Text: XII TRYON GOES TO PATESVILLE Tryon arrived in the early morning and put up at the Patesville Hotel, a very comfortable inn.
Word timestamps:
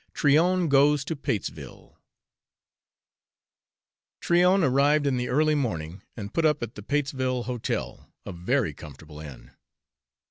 XII 0.01 0.13
TRYON 0.33 0.67
GOES 0.67 1.05
TO 1.05 1.15
PATESVILLE 1.15 1.95
Tryon 4.19 4.63
arrived 4.63 5.05
in 5.05 5.17
the 5.17 5.29
early 5.29 5.53
morning 5.53 6.01
and 6.17 6.33
put 6.33 6.43
up 6.43 6.63
at 6.63 6.73
the 6.73 6.81
Patesville 6.81 7.43
Hotel, 7.43 8.11
a 8.25 8.31
very 8.31 8.73
comfortable 8.73 9.19
inn. 9.19 9.51